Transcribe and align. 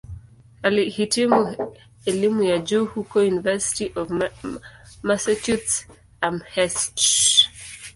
Alihitimu 0.63 1.57
elimu 2.05 2.43
ya 2.43 2.57
juu 2.59 2.85
huko 2.85 3.19
"University 3.19 3.91
of 3.95 4.09
Massachusetts-Amherst". 5.03 7.43